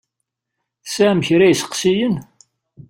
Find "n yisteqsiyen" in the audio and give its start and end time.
1.47-2.15